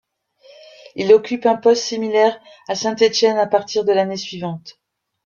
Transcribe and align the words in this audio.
Il 0.95 1.13
occupe 1.13 1.45
un 1.45 1.57
poste 1.57 1.83
similaire 1.83 2.41
à 2.67 2.73
Saint-Étienne 2.73 3.37
à 3.37 3.45
partir 3.45 3.85
de 3.85 3.91
l'année 3.93 4.17
suivante. 4.17 4.81